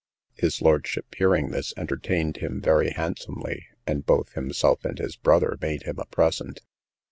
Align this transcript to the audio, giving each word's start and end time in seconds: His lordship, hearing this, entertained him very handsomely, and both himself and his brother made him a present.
His 0.33 0.63
lordship, 0.63 1.13
hearing 1.15 1.49
this, 1.51 1.75
entertained 1.77 2.37
him 2.37 2.59
very 2.59 2.89
handsomely, 2.89 3.67
and 3.85 4.03
both 4.03 4.31
himself 4.33 4.83
and 4.83 4.97
his 4.97 5.15
brother 5.15 5.59
made 5.61 5.83
him 5.83 5.99
a 5.99 6.07
present. 6.07 6.61